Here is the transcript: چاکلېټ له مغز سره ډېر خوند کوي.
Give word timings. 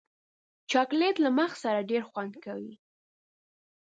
چاکلېټ 0.71 1.15
له 1.25 1.29
مغز 1.37 1.57
سره 1.65 1.87
ډېر 1.91 2.03
خوند 2.09 2.33
کوي. 2.45 2.73